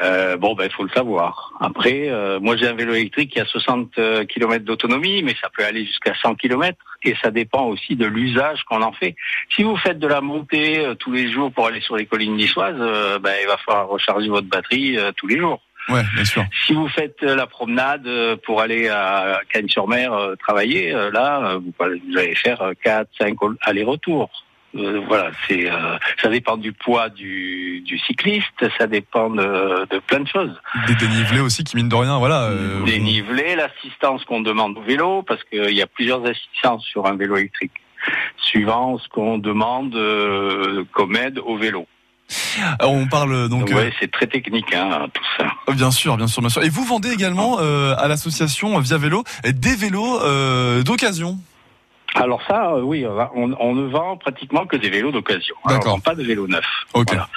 Euh, 0.00 0.36
bon, 0.36 0.54
ben 0.54 0.64
il 0.64 0.72
faut 0.72 0.84
le 0.84 0.90
savoir. 0.90 1.52
Après, 1.60 2.08
euh, 2.08 2.40
moi 2.40 2.56
j'ai 2.56 2.66
un 2.66 2.74
vélo 2.74 2.94
électrique 2.94 3.32
qui 3.32 3.40
a 3.40 3.44
60 3.44 3.94
km 4.28 4.64
d'autonomie, 4.64 5.22
mais 5.22 5.34
ça 5.40 5.48
peut 5.56 5.64
aller 5.64 5.84
jusqu'à 5.84 6.14
100 6.14 6.34
km. 6.36 6.76
Et 7.04 7.14
ça 7.20 7.30
dépend 7.30 7.66
aussi 7.66 7.96
de 7.96 8.06
l'usage 8.06 8.62
qu'on 8.64 8.82
en 8.82 8.92
fait. 8.92 9.16
Si 9.50 9.62
vous 9.62 9.76
faites 9.76 9.98
de 9.98 10.06
la 10.06 10.20
montée 10.20 10.78
euh, 10.78 10.94
tous 10.94 11.12
les 11.12 11.30
jours 11.30 11.52
pour 11.52 11.66
aller 11.66 11.80
sur 11.80 11.96
les 11.96 12.06
collines 12.06 12.36
niçoises, 12.36 12.76
euh, 12.78 13.18
ben, 13.18 13.34
il 13.42 13.46
va 13.46 13.56
falloir 13.58 13.88
recharger 13.88 14.28
votre 14.28 14.46
batterie 14.46 14.98
euh, 14.98 15.10
tous 15.16 15.26
les 15.26 15.38
jours. 15.38 15.60
Ouais, 15.88 16.02
bien 16.14 16.24
sûr. 16.24 16.44
Si 16.64 16.74
vous 16.74 16.88
faites 16.88 17.20
euh, 17.24 17.34
la 17.34 17.48
promenade 17.48 18.06
euh, 18.06 18.36
pour 18.36 18.60
aller 18.60 18.88
à 18.88 19.40
Cagnes-sur-Mer 19.48 20.12
euh, 20.12 20.36
travailler, 20.36 20.94
euh, 20.94 21.10
là, 21.10 21.54
euh, 21.54 21.58
vous, 21.58 21.72
vous 21.76 22.18
allez 22.18 22.36
faire 22.36 22.72
4, 22.84 23.08
5 23.18 23.36
allers-retours. 23.62 24.30
Euh, 24.74 25.02
voilà, 25.06 25.30
c'est 25.46 25.70
euh, 25.70 25.98
ça 26.22 26.28
dépend 26.30 26.56
du 26.56 26.72
poids 26.72 27.10
du, 27.10 27.82
du 27.84 27.98
cycliste, 27.98 28.46
ça 28.78 28.86
dépend 28.86 29.28
de, 29.28 29.86
de 29.90 29.98
plein 29.98 30.20
de 30.20 30.28
choses. 30.28 30.58
Des 30.86 30.94
dénivelés 30.94 31.40
aussi 31.40 31.62
qui 31.62 31.76
mine 31.76 31.90
de 31.90 31.94
rien, 31.94 32.18
voilà. 32.18 32.44
euh, 32.44 32.82
Dénivelé, 32.84 33.54
l'assistance 33.54 34.24
qu'on 34.24 34.40
demande 34.40 34.78
au 34.78 34.82
vélo, 34.82 35.22
parce 35.22 35.44
qu'il 35.44 35.74
y 35.74 35.82
a 35.82 35.86
plusieurs 35.86 36.24
assistances 36.24 36.84
sur 36.86 37.06
un 37.06 37.16
vélo 37.16 37.36
électrique, 37.36 37.72
suivant 38.38 38.98
ce 38.98 39.08
qu'on 39.08 39.36
demande 39.38 39.94
euh, 39.94 40.84
comme 40.92 41.16
aide 41.16 41.38
au 41.44 41.56
vélo. 41.58 41.86
on- 42.80 42.86
On 43.02 43.06
parle 43.08 43.50
donc. 43.50 43.70
Euh, 43.70 43.74
ouais, 43.74 43.92
c'est 44.00 44.10
très 44.10 44.26
technique, 44.26 44.72
hein, 44.74 45.06
tout 45.12 45.22
ça. 45.36 45.72
Bien 45.74 45.90
sûr, 45.90 46.16
bien 46.16 46.26
sûr, 46.28 46.40
bien 46.40 46.48
sûr. 46.48 46.62
Et 46.64 46.70
vous 46.70 46.84
vendez 46.84 47.10
également 47.12 47.58
euh, 47.60 47.94
à 47.98 48.08
l'association 48.08 48.78
Via 48.78 48.96
Vélo 48.96 49.22
des 49.44 49.76
vélos 49.76 50.20
euh, 50.22 50.82
d'occasion. 50.82 51.36
Alors 52.14 52.42
ça, 52.46 52.72
euh, 52.74 52.82
oui, 52.82 53.06
on, 53.06 53.14
va- 53.14 53.30
on- 53.34 53.74
ne 53.74 53.86
vend 53.88 54.16
pratiquement 54.16 54.66
que 54.66 54.76
des 54.76 54.90
vélos 54.90 55.12
d'occasion. 55.12 55.54
D'accord. 55.66 56.00
Pas 56.02 56.14
de 56.14 56.22
vélos 56.22 56.46
neufs. 56.46 56.64
Ok. 56.94 57.06
Voilà. 57.08 57.28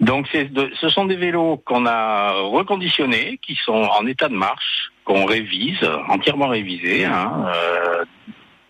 Donc 0.00 0.26
de- 0.34 0.70
ce 0.80 0.88
sont 0.88 1.04
des 1.06 1.16
vélos 1.16 1.56
qu'on 1.66 1.84
a 1.86 2.30
reconditionnés, 2.32 3.38
qui 3.42 3.56
sont 3.64 3.72
en 3.98 4.06
état 4.06 4.28
de 4.28 4.34
marche, 4.34 4.90
qu'on 5.04 5.24
révise, 5.24 5.78
entièrement 6.08 6.48
révisés. 6.48 7.04
hein, 7.04 7.46
euh, 7.54 8.04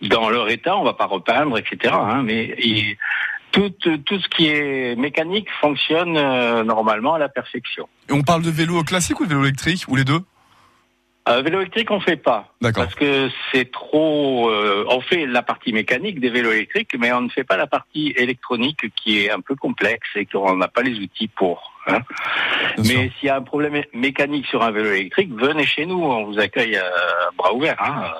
dans 0.01 0.29
leur 0.29 0.49
état, 0.49 0.77
on 0.77 0.83
va 0.83 0.93
pas 0.93 1.05
repeindre, 1.05 1.57
etc. 1.57 1.93
hein, 1.93 2.23
mais 2.23 2.55
tout, 3.51 3.69
tout 4.05 4.19
ce 4.19 4.27
qui 4.29 4.47
est 4.47 4.95
mécanique 4.97 5.47
fonctionne 5.59 6.15
euh, 6.17 6.63
normalement 6.63 7.15
à 7.15 7.19
la 7.19 7.27
perfection. 7.29 7.87
Et 8.09 8.13
on 8.13 8.21
parle 8.21 8.41
de 8.43 8.49
vélo 8.49 8.81
classique 8.83 9.19
ou 9.19 9.25
de 9.25 9.29
vélo 9.29 9.43
électrique 9.43 9.83
ou 9.89 9.95
les 9.95 10.05
deux? 10.05 10.21
Euh, 11.29 11.41
vélo 11.41 11.59
électrique, 11.61 11.91
on 11.91 11.99
fait 11.99 12.15
pas. 12.17 12.53
D'accord. 12.59 12.83
Parce 12.85 12.95
que 12.95 13.29
c'est 13.51 13.71
trop. 13.71 14.49
euh, 14.49 14.83
on 14.89 14.99
fait 15.01 15.25
la 15.27 15.41
partie 15.43 15.71
mécanique 15.73 16.19
des 16.19 16.29
vélos 16.29 16.51
électriques, 16.51 16.95
mais 16.97 17.11
on 17.11 17.21
ne 17.21 17.29
fait 17.29 17.43
pas 17.43 17.55
la 17.57 17.67
partie 17.67 18.13
électronique 18.17 18.85
qui 18.95 19.25
est 19.25 19.29
un 19.31 19.39
peu 19.39 19.55
complexe 19.55 20.07
et 20.15 20.25
qu'on 20.25 20.55
n'a 20.57 20.67
pas 20.67 20.81
les 20.81 20.97
outils 20.99 21.27
pour. 21.27 21.71
hein. 21.87 21.99
Mais 22.77 23.11
s'il 23.19 23.27
y 23.27 23.29
a 23.29 23.35
un 23.35 23.41
problème 23.41 23.73
mé- 23.75 23.87
mécanique 23.93 24.47
sur 24.47 24.63
un 24.63 24.71
vélo 24.71 24.91
électrique, 24.91 25.29
venez 25.33 25.65
chez 25.65 25.85
nous, 25.85 26.01
on 26.03 26.25
vous 26.25 26.39
accueille 26.39 26.77
à 26.77 26.85
bras 27.37 27.53
ouverts. 27.53 27.77
Hein. 27.79 28.11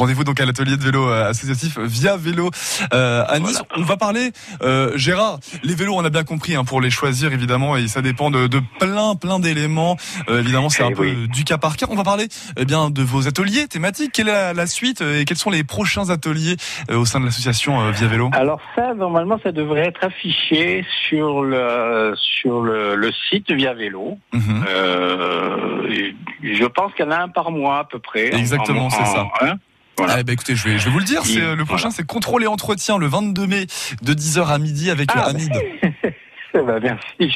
Rendez-vous 0.00 0.24
donc 0.24 0.40
à 0.40 0.46
l'atelier 0.46 0.78
de 0.78 0.82
vélo 0.82 1.10
euh, 1.10 1.28
associatif 1.28 1.78
Via 1.78 2.16
Vélo 2.16 2.48
euh, 2.94 3.22
à 3.28 3.38
Nice. 3.38 3.60
On 3.76 3.82
va 3.82 3.98
parler, 3.98 4.32
euh, 4.62 4.96
Gérard, 4.96 5.40
les 5.62 5.74
vélos, 5.74 5.92
on 5.94 6.02
a 6.06 6.08
bien 6.08 6.24
compris, 6.24 6.56
hein, 6.56 6.64
pour 6.64 6.80
les 6.80 6.88
choisir 6.88 7.34
évidemment, 7.34 7.76
et 7.76 7.86
ça 7.86 8.00
dépend 8.00 8.30
de, 8.30 8.46
de 8.46 8.62
plein 8.78 9.14
plein 9.14 9.38
d'éléments. 9.40 9.98
Euh, 10.30 10.40
évidemment, 10.40 10.70
c'est 10.70 10.84
Eh 10.84 10.90
un 10.90 10.92
peu 10.92 11.12
du 11.28 11.44
cas 11.44 11.58
par 11.58 11.76
cas. 11.76 11.84
On 11.90 11.96
va 11.96 12.02
parler 12.02 12.28
eh 12.56 12.64
bien 12.64 12.88
de 12.88 13.02
vos 13.02 13.28
ateliers 13.28 13.68
thématiques. 13.68 14.12
Quelle 14.14 14.28
est 14.30 14.32
la, 14.32 14.54
la 14.54 14.66
suite 14.66 15.02
euh, 15.02 15.20
et 15.20 15.26
quels 15.26 15.36
sont 15.36 15.50
les 15.50 15.64
prochains 15.64 16.08
ateliers 16.08 16.56
euh, 16.90 16.96
au 16.96 17.04
sein 17.04 17.20
de 17.20 17.26
l'association 17.26 17.90
Via 17.90 18.08
Vélo? 18.08 18.30
Alors 18.32 18.60
ça, 18.74 18.94
normalement, 18.94 19.38
ça 19.42 19.52
devrait 19.52 19.86
être 19.88 20.02
affiché 20.02 20.86
sur 21.10 21.42
le 21.42 22.14
sur 22.16 22.62
le, 22.62 22.94
le 22.94 23.12
site 23.28 23.50
via 23.52 23.74
vélo. 23.74 24.16
Et 24.32 26.14
je 26.42 26.64
pense 26.64 26.94
qu'il 26.94 27.04
y 27.04 27.08
en 27.08 27.10
a 27.10 27.18
un 27.18 27.28
par 27.28 27.50
mois 27.50 27.80
à 27.80 27.84
peu 27.84 27.98
près. 27.98 28.34
Exactement, 28.34 28.88
c'est 28.88 29.04
ça. 29.04 29.26
hein. 29.42 29.56
Voilà. 30.00 30.16
Ah, 30.18 30.22
bah, 30.22 30.32
écoutez, 30.32 30.54
je 30.56 30.68
vais, 30.68 30.78
je 30.78 30.84
vais 30.86 30.90
vous 30.90 30.98
le 30.98 31.04
dire. 31.04 31.22
C'est, 31.24 31.40
euh, 31.40 31.54
le 31.56 31.64
prochain, 31.64 31.88
Voilà. 31.88 31.96
c'est 31.96 32.06
contrôle 32.06 32.42
et 32.44 32.46
entretien 32.46 32.98
le 32.98 33.06
22 33.06 33.46
mai 33.46 33.66
de 34.02 34.12
10h 34.14 34.46
à 34.46 34.58
midi 34.58 34.90
avec 34.90 35.10
euh, 35.10 35.20
Ah, 35.22 35.28
Hamid. 35.30 35.52
Eh 36.52 36.58
ben, 36.62 36.80
merci, 36.82 37.30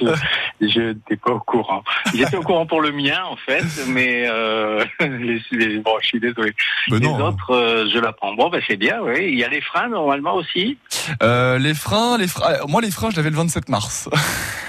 je 0.60 0.66
je 0.66 0.80
n'étais 0.80 1.14
pas 1.14 1.30
au 1.30 1.38
courant. 1.38 1.84
J'étais 2.16 2.36
au 2.36 2.42
courant 2.42 2.66
pour 2.66 2.80
le 2.80 2.90
mien 2.90 3.22
en 3.30 3.36
fait, 3.36 3.62
mais 3.86 4.24
euh, 4.26 4.84
les, 5.00 5.40
les- 5.52 5.78
bon, 5.78 5.92
je 6.02 6.06
suis 6.08 6.18
désolé. 6.18 6.52
Ben 6.88 6.98
les 6.98 7.06
non, 7.06 7.18
hein. 7.24 7.28
autres, 7.28 7.52
euh, 7.54 7.86
je 7.94 8.00
l'apprends. 8.00 8.34
Bon, 8.34 8.48
ben 8.50 8.60
c'est 8.66 8.76
bien, 8.76 8.98
oui. 9.02 9.28
Il 9.30 9.38
y 9.38 9.44
a 9.44 9.48
les 9.48 9.60
freins 9.60 9.86
normalement 9.88 10.34
aussi? 10.34 10.78
Euh, 11.22 11.58
les 11.60 11.74
freins, 11.74 12.18
les 12.18 12.26
freins. 12.26 12.54
euh, 12.54 12.66
Moi, 12.66 12.80
les 12.82 12.90
freins, 12.90 13.10
je 13.10 13.16
l'avais 13.16 13.30
le 13.30 13.36
27 13.36 13.68
mars. 13.68 14.08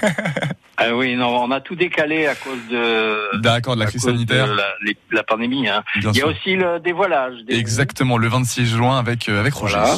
Ah 0.78 0.94
oui, 0.94 1.16
non, 1.16 1.42
on 1.42 1.50
a 1.50 1.60
tout 1.60 1.74
décalé 1.74 2.26
à 2.26 2.34
cause 2.34 2.58
de, 2.70 3.38
D'accord, 3.40 3.76
de 3.76 3.80
la 3.80 3.86
crise 3.86 4.02
sanitaire. 4.02 4.46
la, 4.54 4.64
les- 4.84 4.96
la 5.10 5.22
pandémie. 5.22 5.68
Hein. 5.68 5.82
Bien 5.96 6.10
Il 6.12 6.18
y 6.18 6.22
a 6.22 6.26
aussi 6.26 6.54
le 6.56 6.80
dévoilage. 6.80 7.42
des- 7.44 7.56
Exactement, 7.58 8.18
le 8.18 8.28
26 8.28 8.66
juin 8.66 8.98
avec 8.98 9.28
euh, 9.28 9.40
avec 9.40 9.54
Roger. 9.54 9.76
Voilà. 9.76 9.96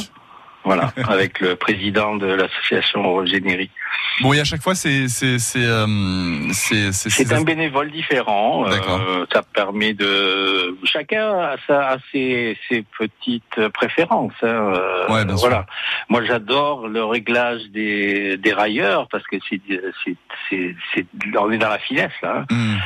Voilà, 0.64 0.92
avec 1.08 1.40
le 1.40 1.56
président 1.56 2.16
de 2.16 2.26
l'association 2.26 3.02
Roger 3.10 3.40
Néry. 3.40 3.70
Bon, 4.20 4.32
et 4.32 4.40
à 4.40 4.44
chaque 4.44 4.62
fois, 4.62 4.74
c'est 4.74 5.06
c'est 5.08 5.38
c'est 5.38 5.64
euh, 5.64 5.86
c'est 6.52 7.32
un 7.32 7.42
bénévole 7.42 7.90
différent. 7.92 8.64
euh, 8.68 9.24
ça 9.32 9.42
permet 9.42 9.94
de 9.94 10.76
chacun 10.84 11.38
a, 11.38 11.56
sa, 11.66 11.90
a 11.90 11.96
ses, 12.10 12.58
ses 12.68 12.84
petites 12.98 13.68
préférences. 13.74 14.32
hein, 14.42 14.46
euh, 14.74 15.06
Ouais, 15.08 15.24
bien 15.24 15.36
sûr. 15.36 15.48
voilà. 15.48 15.66
Moi, 16.08 16.24
j'adore 16.24 16.88
le 16.88 17.04
réglage 17.04 17.62
des, 17.70 18.36
des 18.36 18.52
railleurs 18.52 19.06
parce 19.08 19.24
que 19.24 19.36
c'est 19.48 19.60
c'est 20.00 21.06
on 21.38 21.50
est 21.52 21.58
dans 21.58 21.68
la 21.68 21.78
finesse 21.78 22.12
là. 22.22 22.38
hein. 22.38 22.46
Hmm. 22.50 22.76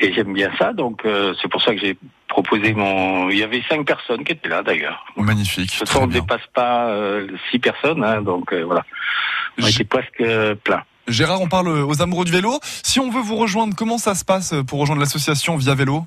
Et 0.00 0.12
j'aime 0.12 0.32
bien 0.32 0.50
ça, 0.58 0.72
donc 0.72 1.04
euh, 1.04 1.32
c'est 1.40 1.48
pour 1.48 1.62
ça 1.62 1.72
que 1.74 1.80
j'ai 1.80 1.96
proposé 2.26 2.72
mon. 2.74 3.30
Il 3.30 3.38
y 3.38 3.44
avait 3.44 3.62
cinq 3.68 3.86
personnes 3.86 4.24
qui 4.24 4.32
étaient 4.32 4.48
là 4.48 4.62
d'ailleurs. 4.62 5.04
magnifique. 5.16 5.72
De 5.74 5.78
toute 5.78 5.86
très 5.86 5.94
façon, 5.94 6.04
on 6.04 6.06
ne 6.08 6.12
dépasse 6.12 6.46
pas 6.52 6.88
euh, 6.88 7.28
six 7.52 7.60
personnes, 7.60 8.02
hein, 8.02 8.20
donc 8.20 8.52
euh, 8.52 8.64
voilà. 8.64 8.84
On 9.58 9.62
G- 9.66 9.70
était 9.70 9.84
presque 9.84 10.22
plein. 10.64 10.82
Gérard, 11.08 11.40
on 11.42 11.48
parle 11.48 11.68
aux 11.68 12.00
amoureux 12.02 12.24
du 12.24 12.32
vélo. 12.32 12.58
Si 12.62 13.00
on 13.00 13.10
veut 13.10 13.20
vous 13.20 13.36
rejoindre, 13.36 13.74
comment 13.76 13.98
ça 13.98 14.14
se 14.14 14.24
passe 14.24 14.54
pour 14.68 14.78
rejoindre 14.80 15.00
l'association 15.00 15.56
via 15.56 15.74
vélo? 15.74 16.04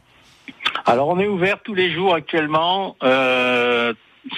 Alors 0.86 1.10
on 1.10 1.20
est 1.20 1.28
ouvert 1.28 1.58
tous 1.64 1.74
les 1.76 1.92
jours 1.92 2.14
actuellement, 2.16 2.96
euh, 3.04 3.94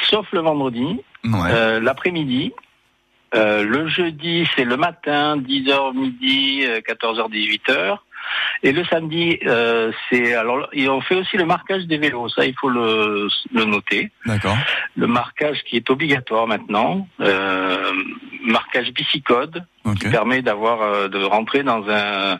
sauf 0.10 0.26
le 0.32 0.40
vendredi, 0.42 1.00
Ouais. 1.26 1.52
euh, 1.52 1.80
l'après-midi. 1.80 2.54
Euh, 3.36 3.64
le 3.64 3.88
jeudi, 3.90 4.48
c'est 4.56 4.64
le 4.64 4.78
matin, 4.78 5.36
10h 5.38 5.94
midi, 5.94 6.64
euh, 6.64 6.80
14h 6.80 7.30
18h. 7.30 7.98
Et 8.64 8.72
le 8.72 8.84
samedi, 8.86 9.40
euh, 9.46 9.92
c'est 10.10 10.34
alors 10.36 10.68
et 10.74 10.90
on 10.90 11.02
fait 11.02 11.16
aussi 11.16 11.38
le 11.38 11.46
marquage 11.46 11.86
des 11.86 11.98
vélos. 11.98 12.30
Ça, 12.30 12.46
il 12.46 12.56
faut 12.60 12.70
le, 12.70 13.28
le 13.54 13.66
noter. 13.66 14.12
D'accord. 14.26 14.58
Le 14.96 15.08
marquage 15.08 15.64
qui 15.66 15.78
est 15.78 15.90
obligatoire 15.90 16.48
maintenant, 16.48 17.08
euh, 17.22 17.92
marquage 18.44 18.92
bicicode, 18.94 19.64
Ok. 19.86 20.00
qui 20.00 20.10
permet 20.10 20.42
d'avoir 20.42 20.82
euh, 20.82 21.08
de 21.08 21.24
rentrer 21.24 21.64
dans 21.64 21.84
un 21.90 22.38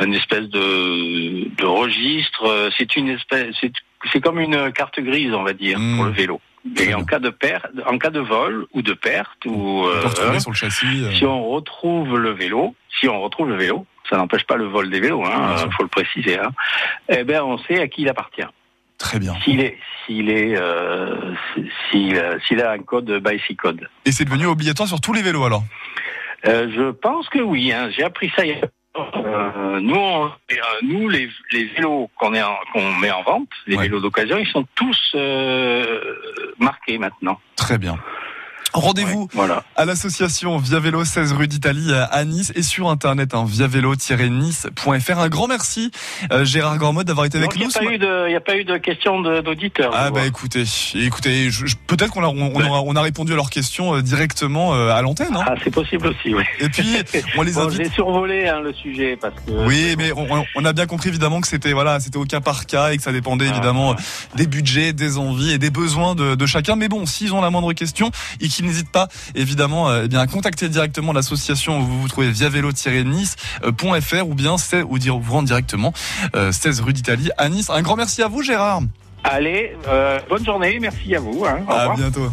une 0.00 0.14
espèce 0.14 0.48
de, 0.48 1.48
de 1.56 1.64
registre. 1.66 2.70
C'est 2.76 2.96
une 2.96 3.08
espèce, 3.08 3.54
c'est 3.60 3.72
c'est 4.12 4.20
comme 4.20 4.38
une 4.38 4.70
carte 4.72 5.00
grise, 5.00 5.34
on 5.34 5.42
va 5.42 5.52
dire, 5.54 5.78
pour 5.96 6.04
le 6.04 6.12
vélo. 6.12 6.40
Très 6.74 6.90
Et 6.90 6.94
en 6.94 7.04
cas 7.04 7.18
de 7.18 7.30
perte, 7.30 7.66
en 7.86 7.98
cas 7.98 8.10
de 8.10 8.20
vol 8.20 8.66
ou 8.72 8.82
de 8.82 8.92
perte 8.92 9.44
ou 9.46 9.86
euh, 9.86 10.02
peut 10.02 10.08
retrouver 10.08 10.40
sur 10.40 10.50
le 10.50 10.56
châssis. 10.56 10.86
euh, 11.04 11.12
si 11.12 11.24
on 11.24 11.48
retrouve 11.48 12.16
le 12.18 12.30
vélo, 12.30 12.74
si 13.00 13.08
on 13.08 13.20
retrouve 13.22 13.48
le 13.48 13.56
vélo, 13.56 13.86
ça 14.08 14.16
n'empêche 14.16 14.44
pas 14.44 14.56
le 14.56 14.64
vol 14.66 14.90
des 14.90 15.00
vélos, 15.00 15.22
Bien 15.22 15.30
hein, 15.32 15.70
faut 15.76 15.82
le 15.82 15.88
préciser. 15.88 16.38
Hein, 16.38 16.50
eh 17.08 17.24
ben, 17.24 17.42
on 17.42 17.58
sait 17.58 17.80
à 17.80 17.88
qui 17.88 18.02
il 18.02 18.08
appartient. 18.08 18.46
Très 18.98 19.18
bien. 19.20 19.34
S'il 19.44 19.60
est, 19.60 19.78
s'il 20.06 20.28
est, 20.30 20.56
euh, 20.56 21.34
s'il, 21.90 22.16
euh, 22.16 22.38
s'il 22.46 22.60
a 22.60 22.72
un 22.72 22.78
code 22.80 23.10
bicycode. 23.22 23.88
Et 24.04 24.10
c'est 24.12 24.24
devenu 24.24 24.46
obligatoire 24.46 24.88
sur 24.88 25.00
tous 25.00 25.12
les 25.12 25.22
vélos 25.22 25.44
alors? 25.44 25.62
Euh, 26.46 26.68
je 26.74 26.90
pense 26.90 27.28
que 27.28 27.38
oui. 27.40 27.72
Hein, 27.72 27.90
J'ai 27.96 28.02
appris 28.04 28.32
ça. 28.34 28.44
il 28.44 28.50
y 28.50 28.60
a- 28.60 28.68
Euh, 29.24 29.78
nous, 29.80 29.94
on- 29.94 30.30
nous, 30.82 31.08
les, 31.08 31.28
les 31.52 31.66
vélos 31.66 32.10
qu'on 32.18 32.34
est 32.34 32.42
en- 32.42 32.58
qu'on 32.72 32.92
met 32.94 33.12
en 33.12 33.22
vente, 33.22 33.48
les 33.68 33.76
Ouais. 33.76 33.84
vélos 33.84 34.00
d'occasion, 34.00 34.38
ils 34.38 34.48
sont 34.48 34.66
tous 34.74 35.14
marqués 36.58 36.98
maintenant. 36.98 37.38
Très 37.56 37.78
bien. 37.78 37.96
Rendez-vous 38.72 39.28
Voilà. 39.32 39.64
à 39.76 39.84
l'association 39.84 40.58
Via 40.58 40.78
Vélo 40.78 41.04
16 41.04 41.32
rue 41.32 41.48
d'Italie 41.48 41.92
à 41.94 42.24
Nice 42.24 42.52
et 42.54 42.62
sur 42.62 42.88
internet 42.90 43.34
hein, 43.34 43.44
viavélo-nice.fr. 43.48 45.18
Un 45.18 45.28
grand 45.28 45.46
merci 45.48 45.90
euh, 46.32 46.44
Gérard 46.44 46.78
Gormod 46.78 47.06
d'avoir 47.06 47.26
été 47.26 47.38
avec 47.38 47.50
Donc, 47.50 47.56
il 47.56 47.60
n'y 47.60 47.66
nous. 47.66 47.76
a, 47.76 47.80
pas 47.80 47.92
eu 47.94 47.98
de- 47.98 48.28
il 48.28 48.32
y 48.32 48.36
a 48.36 48.40
pas 48.40 48.56
eu 48.56 48.64
de 48.64 48.76
questions 48.76 49.20
d'auditeurs. 49.20 49.90
Ah 49.94 50.10
bah 50.10 50.20
vois. 50.20 50.26
écoutez, 50.26 50.64
écoutez, 50.94 51.48
peut-être 51.86 52.10
qu'on 52.12 52.22
a, 52.22 52.28
on, 52.28 52.52
on 52.54 52.88
on 52.88 52.96
a 52.96 53.00
répondu 53.02 53.32
à 53.32 53.36
leurs 53.36 53.50
questions 53.50 53.94
euh, 53.96 54.02
directement 54.02 54.74
euh, 54.74 54.90
à 54.92 55.00
l'antenne. 55.02 55.34
hein. 55.34 55.44
Ah, 55.46 55.54
c'est 55.64 55.70
possible 55.72 56.08
aussi, 56.08 56.34
oui. 56.34 56.44
Et 56.60 56.68
puis 56.68 56.86
on 57.36 57.42
les 57.42 57.52
Bon, 57.52 57.62
invite. 57.66 57.82
J'ai 57.84 57.90
survolé 57.90 58.46
hein, 58.48 58.60
le 58.60 58.72
sujet 58.74 59.16
parce 59.20 59.34
que. 59.46 59.50
Oui, 59.66 59.94
mais 59.96 60.12
on, 60.12 60.44
on 60.54 60.64
a 60.64 60.72
bien 60.72 60.86
compris 60.86 61.08
évidemment 61.08 61.40
que 61.40 61.48
c'était 61.48 61.72
voilà, 61.72 62.00
c'était 62.00 62.18
au 62.18 62.24
cas 62.24 62.40
par 62.40 62.66
cas 62.66 62.90
et 62.92 62.96
que 62.98 63.02
ça 63.02 63.12
dépendait 63.12 63.46
Ah, 63.48 63.52
évidemment 63.52 63.96
des 64.36 64.46
budgets, 64.46 64.92
des 64.92 65.16
envies 65.18 65.52
et 65.52 65.58
des 65.58 65.70
besoins 65.70 66.14
de, 66.14 66.34
de 66.34 66.46
chacun. 66.46 66.76
Mais 66.76 66.88
bon, 66.88 67.06
s'ils 67.06 67.32
ont 67.32 67.40
la 67.40 67.50
moindre 67.50 67.72
question 67.72 68.10
qu'ils 68.58 68.66
n'hésitent 68.66 68.90
pas 68.90 69.08
évidemment 69.34 69.88
euh, 69.88 70.02
eh 70.04 70.08
bien 70.08 70.18
à 70.20 70.26
contacter 70.26 70.68
directement 70.68 71.12
l'association 71.12 71.78
où 71.78 71.84
vous 71.84 72.00
vous 72.02 72.08
trouvez 72.08 72.30
via 72.30 72.48
vélo-nice.fr 72.48 74.28
ou 74.28 74.34
bien 74.34 74.58
c'est 74.58 74.82
ou 74.82 74.98
dire 74.98 75.16
vous 75.18 75.32
rendre 75.32 75.46
directement 75.46 75.92
euh, 76.34 76.52
16 76.52 76.80
rue 76.80 76.92
d'Italie 76.92 77.30
à 77.38 77.48
Nice. 77.48 77.70
Un 77.70 77.82
grand 77.82 77.96
merci 77.96 78.22
à 78.22 78.28
vous 78.28 78.42
Gérard. 78.42 78.80
Allez, 79.24 79.76
euh, 79.88 80.18
bonne 80.28 80.44
journée, 80.44 80.78
merci 80.80 81.14
à 81.14 81.20
vous. 81.20 81.44
Hein. 81.44 81.60
Au 81.68 81.72
À 81.72 81.78
revoir. 81.80 81.96
bientôt. 81.96 82.30